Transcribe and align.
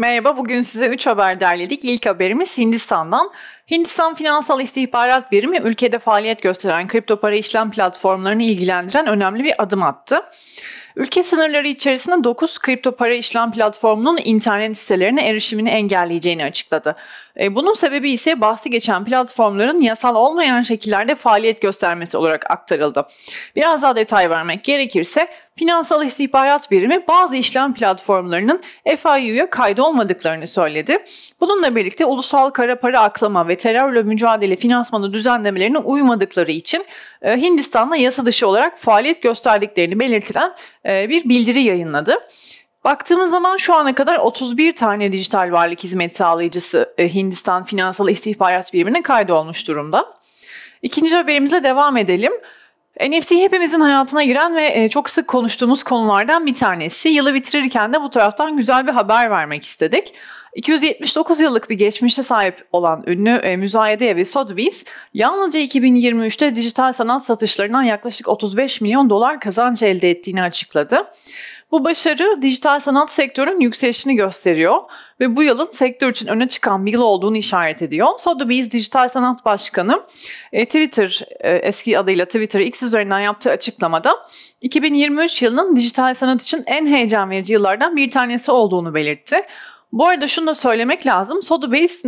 Merhaba, 0.00 0.36
bugün 0.36 0.60
size 0.60 0.86
3 0.86 1.06
haber 1.06 1.40
derledik. 1.40 1.84
İlk 1.84 2.06
haberimiz 2.06 2.58
Hindistan'dan. 2.58 3.30
Hindistan 3.70 4.14
Finansal 4.14 4.60
İstihbarat 4.60 5.32
Birimi 5.32 5.58
ülkede 5.58 5.98
faaliyet 5.98 6.42
gösteren 6.42 6.88
kripto 6.88 7.20
para 7.20 7.34
işlem 7.34 7.70
platformlarını 7.70 8.42
ilgilendiren 8.42 9.06
önemli 9.06 9.44
bir 9.44 9.62
adım 9.62 9.82
attı. 9.82 10.20
Ülke 10.98 11.22
sınırları 11.22 11.68
içerisinde 11.68 12.24
9 12.24 12.58
kripto 12.58 12.92
para 12.92 13.14
işlem 13.14 13.52
platformunun 13.52 14.18
internet 14.24 14.78
sitelerine 14.78 15.28
erişimini 15.28 15.68
engelleyeceğini 15.68 16.44
açıkladı. 16.44 16.96
E, 17.40 17.54
bunun 17.54 17.74
sebebi 17.74 18.10
ise 18.10 18.40
bahsi 18.40 18.70
geçen 18.70 19.04
platformların 19.04 19.80
yasal 19.80 20.14
olmayan 20.14 20.62
şekillerde 20.62 21.14
faaliyet 21.14 21.62
göstermesi 21.62 22.16
olarak 22.16 22.50
aktarıldı. 22.50 23.06
Biraz 23.56 23.82
daha 23.82 23.96
detay 23.96 24.30
vermek 24.30 24.64
gerekirse 24.64 25.28
Finansal 25.58 26.06
İstihbarat 26.06 26.70
Birimi 26.70 27.06
bazı 27.08 27.36
işlem 27.36 27.74
platformlarının 27.74 28.62
FIU'ya 28.96 29.50
kaydolmadıklarını 29.50 30.46
söyledi. 30.46 30.98
Bununla 31.40 31.76
birlikte 31.76 32.04
ulusal 32.04 32.50
kara 32.50 32.80
para 32.80 33.00
aklama 33.00 33.48
ve 33.48 33.56
terörle 33.56 34.02
mücadele 34.02 34.56
finansmanı 34.56 35.12
düzenlemelerine 35.12 35.78
uymadıkları 35.78 36.50
için 36.50 36.84
e, 37.22 37.36
Hindistan'la 37.36 37.96
yasa 37.96 38.26
dışı 38.26 38.48
olarak 38.48 38.78
faaliyet 38.78 39.22
gösterdiklerini 39.22 39.98
belirtilen 39.98 40.52
e, 40.84 40.87
bir 40.88 41.28
bildiri 41.28 41.60
yayınladı. 41.60 42.14
Baktığımız 42.84 43.30
zaman 43.30 43.56
şu 43.56 43.74
ana 43.74 43.94
kadar 43.94 44.18
31 44.18 44.74
tane 44.74 45.12
dijital 45.12 45.52
varlık 45.52 45.84
hizmet 45.84 46.16
sağlayıcısı 46.16 46.94
e, 46.98 47.14
Hindistan 47.14 47.64
Finansal 47.64 48.08
İstihbarat 48.08 48.72
Birimine 48.72 49.02
kaydolmuş 49.02 49.68
durumda. 49.68 50.18
İkinci 50.82 51.16
haberimize 51.16 51.62
devam 51.62 51.96
edelim. 51.96 52.32
NFT 53.00 53.30
hepimizin 53.30 53.80
hayatına 53.80 54.24
giren 54.24 54.56
ve 54.56 54.72
e, 54.74 54.88
çok 54.88 55.10
sık 55.10 55.28
konuştuğumuz 55.28 55.82
konulardan 55.82 56.46
bir 56.46 56.54
tanesi. 56.54 57.08
Yılı 57.08 57.34
bitirirken 57.34 57.92
de 57.92 58.02
bu 58.02 58.10
taraftan 58.10 58.56
güzel 58.56 58.86
bir 58.86 58.92
haber 58.92 59.30
vermek 59.30 59.64
istedik. 59.64 60.14
279 60.54 61.40
yıllık 61.40 61.70
bir 61.70 61.78
geçmişe 61.78 62.22
sahip 62.22 62.68
olan 62.72 63.04
ünlü 63.06 63.30
e, 63.30 63.56
müzayede 63.56 64.10
evi 64.10 64.24
Sotheby's, 64.24 64.84
yalnızca 65.14 65.60
2023'te 65.60 66.54
dijital 66.54 66.92
sanat 66.92 67.26
satışlarından 67.26 67.82
yaklaşık 67.82 68.28
35 68.28 68.80
milyon 68.80 69.10
dolar 69.10 69.40
kazanç 69.40 69.82
elde 69.82 70.10
ettiğini 70.10 70.42
açıkladı. 70.42 71.06
Bu 71.70 71.84
başarı 71.84 72.42
dijital 72.42 72.80
sanat 72.80 73.12
sektörünün 73.12 73.60
yükselişini 73.60 74.14
gösteriyor 74.14 74.82
ve 75.20 75.36
bu 75.36 75.42
yılın 75.42 75.68
sektör 75.72 76.10
için 76.10 76.26
öne 76.26 76.48
çıkan 76.48 76.86
bir 76.86 76.92
yıl 76.92 77.00
olduğunu 77.00 77.36
işaret 77.36 77.82
ediyor. 77.82 78.08
Sotheby's 78.16 78.70
Dijital 78.70 79.08
Sanat 79.08 79.44
Başkanı 79.44 80.02
e, 80.52 80.64
Twitter 80.64 81.20
e, 81.40 81.50
eski 81.50 81.98
adıyla 81.98 82.24
Twitter 82.24 82.60
X 82.60 82.82
üzerinden 82.82 83.20
yaptığı 83.20 83.50
açıklamada 83.50 84.28
2023 84.60 85.42
yılının 85.42 85.76
dijital 85.76 86.14
sanat 86.14 86.42
için 86.42 86.62
en 86.66 86.86
heyecan 86.86 87.30
verici 87.30 87.52
yıllardan 87.52 87.96
bir 87.96 88.10
tanesi 88.10 88.50
olduğunu 88.50 88.94
belirtti. 88.94 89.42
Bu 89.92 90.06
arada 90.06 90.28
şunu 90.28 90.46
da 90.46 90.54
söylemek 90.54 91.06
lazım. 91.06 91.42
Sotheby's 91.42 92.04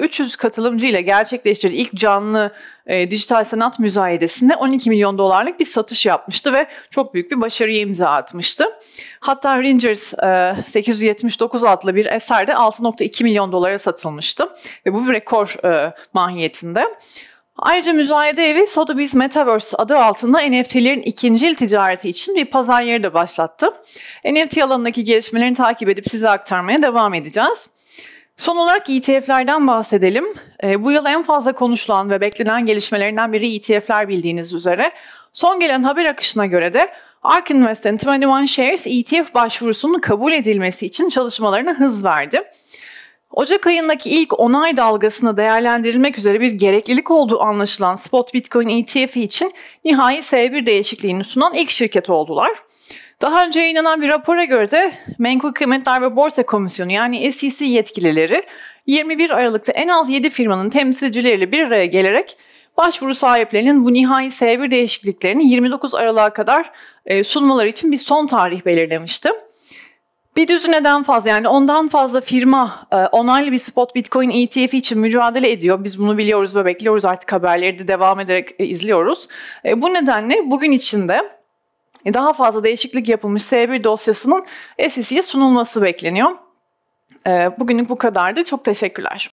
300 0.00 0.36
katılımcı 0.36 0.86
ile 0.86 1.02
gerçekleştirdiği 1.02 1.80
ilk 1.80 1.94
canlı 1.94 2.52
e, 2.86 3.10
dijital 3.10 3.44
sanat 3.44 3.78
müzayedesinde 3.78 4.54
12 4.56 4.90
milyon 4.90 5.18
dolarlık 5.18 5.60
bir 5.60 5.64
satış 5.64 6.06
yapmıştı 6.06 6.52
ve 6.52 6.66
çok 6.90 7.14
büyük 7.14 7.30
bir 7.30 7.40
başarıya 7.40 7.80
imza 7.80 8.10
atmıştı. 8.10 8.64
Hatta 9.20 9.58
Rangers 9.58 10.14
e, 10.14 10.56
879 10.70 11.64
adlı 11.64 11.94
bir 11.94 12.06
eser 12.06 12.46
de 12.46 12.52
6.2 12.52 13.24
milyon 13.24 13.52
dolara 13.52 13.78
satılmıştı 13.78 14.48
ve 14.86 14.94
bu 14.94 15.08
bir 15.08 15.12
rekor 15.12 15.64
e, 15.64 15.94
mahiyetinde. 16.12 16.86
Ayrıca 17.62 17.92
müzayede 17.92 18.50
evi 18.50 18.66
Sotheby's 18.66 19.14
Metaverse 19.14 19.76
adı 19.76 19.98
altında 19.98 20.38
NFT'lerin 20.38 21.02
ikinci 21.02 21.48
il 21.48 21.54
ticareti 21.54 22.08
için 22.08 22.36
bir 22.36 22.44
pazar 22.44 22.82
yeri 22.82 23.02
de 23.02 23.14
başlattı. 23.14 23.66
NFT 24.24 24.58
alanındaki 24.58 25.04
gelişmelerini 25.04 25.54
takip 25.54 25.88
edip 25.88 26.08
size 26.08 26.28
aktarmaya 26.28 26.82
devam 26.82 27.14
edeceğiz. 27.14 27.70
Son 28.36 28.56
olarak 28.56 28.90
ETF'lerden 28.90 29.66
bahsedelim. 29.66 30.24
E, 30.64 30.84
bu 30.84 30.92
yıl 30.92 31.06
en 31.06 31.22
fazla 31.22 31.52
konuşulan 31.52 32.10
ve 32.10 32.20
beklenen 32.20 32.66
gelişmelerinden 32.66 33.32
biri 33.32 33.54
ETF'ler 33.54 34.08
bildiğiniz 34.08 34.52
üzere. 34.52 34.92
Son 35.32 35.60
gelen 35.60 35.82
haber 35.82 36.04
akışına 36.04 36.46
göre 36.46 36.74
de 36.74 36.88
ARK 37.22 37.50
Invest'in 37.50 37.98
21 38.12 38.46
Shares 38.46 38.86
ETF 38.86 39.34
başvurusunun 39.34 40.00
kabul 40.00 40.32
edilmesi 40.32 40.86
için 40.86 41.08
çalışmalarına 41.08 41.74
hız 41.74 42.04
verdi. 42.04 42.42
Ocak 43.30 43.66
ayındaki 43.66 44.10
ilk 44.10 44.40
onay 44.40 44.76
dalgasını 44.76 45.36
değerlendirilmek 45.36 46.18
üzere 46.18 46.40
bir 46.40 46.52
gereklilik 46.52 47.10
olduğu 47.10 47.40
anlaşılan 47.40 47.96
Spot 47.96 48.34
Bitcoin 48.34 48.68
ETF 48.68 49.16
için 49.16 49.52
nihai 49.84 50.18
S1 50.18 50.66
değişikliğini 50.66 51.24
sunan 51.24 51.54
ilk 51.54 51.70
şirket 51.70 52.10
oldular. 52.10 52.50
Daha 53.22 53.44
önce 53.46 53.60
yayınlanan 53.60 54.02
bir 54.02 54.08
rapora 54.08 54.44
göre 54.44 54.70
de 54.70 54.92
Menkul 55.18 55.52
Kıymetler 55.52 56.02
ve 56.02 56.16
Borsa 56.16 56.42
Komisyonu 56.42 56.92
yani 56.92 57.32
SEC 57.32 57.64
yetkilileri 57.64 58.42
21 58.86 59.30
Aralık'ta 59.30 59.72
en 59.72 59.88
az 59.88 60.08
7 60.08 60.30
firmanın 60.30 60.70
temsilcileriyle 60.70 61.52
bir 61.52 61.62
araya 61.62 61.86
gelerek 61.86 62.36
başvuru 62.76 63.14
sahiplerinin 63.14 63.84
bu 63.84 63.92
nihai 63.92 64.26
S1 64.26 64.70
değişikliklerini 64.70 65.50
29 65.50 65.94
Aralık'a 65.94 66.32
kadar 66.32 66.70
e, 67.06 67.24
sunmaları 67.24 67.68
için 67.68 67.92
bir 67.92 67.98
son 67.98 68.26
tarih 68.26 68.64
belirlemişti. 68.64 69.30
Bir 70.40 70.48
düzineden 70.48 71.02
fazla 71.02 71.30
yani 71.30 71.48
ondan 71.48 71.88
fazla 71.88 72.20
firma 72.20 72.86
e, 72.92 72.96
onaylı 72.96 73.52
bir 73.52 73.58
spot 73.58 73.94
bitcoin 73.94 74.30
ETF 74.30 74.74
için 74.74 74.98
mücadele 74.98 75.50
ediyor. 75.50 75.84
Biz 75.84 75.98
bunu 75.98 76.18
biliyoruz 76.18 76.56
ve 76.56 76.64
bekliyoruz 76.64 77.04
artık 77.04 77.32
haberleri 77.32 77.78
de 77.78 77.88
devam 77.88 78.20
ederek 78.20 78.48
e, 78.58 78.64
izliyoruz. 78.64 79.28
E, 79.64 79.82
bu 79.82 79.94
nedenle 79.94 80.50
bugün 80.50 80.72
içinde 80.72 81.30
daha 82.06 82.32
fazla 82.32 82.64
değişiklik 82.64 83.08
yapılmış 83.08 83.42
S1 83.42 83.84
dosyasının 83.84 84.44
SEC'ye 84.90 85.22
sunulması 85.22 85.82
bekleniyor. 85.82 86.30
Bugünlük 87.58 87.88
bu 87.88 87.96
kadardı. 87.96 88.44
Çok 88.44 88.64
teşekkürler. 88.64 89.29